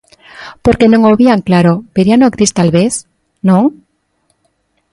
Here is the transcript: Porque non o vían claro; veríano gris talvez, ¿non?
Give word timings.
Porque 0.65 0.89
non 0.91 1.01
o 1.09 1.11
vían 1.21 1.41
claro; 1.47 1.73
veríano 1.95 2.33
gris 2.35 2.51
talvez, 2.59 2.93
¿non? 3.47 3.63